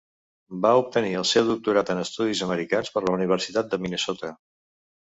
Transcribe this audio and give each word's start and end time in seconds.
Va 0.63 0.71
obtenir 0.79 1.11
el 1.19 1.27
seu 1.33 1.45
doctorat 1.51 1.93
en 1.95 2.03
Estudis 2.05 2.43
Americans 2.49 2.93
per 2.97 3.07
la 3.07 3.17
Universitat 3.21 3.73
de 3.75 3.83
Minnesota. 3.87 4.37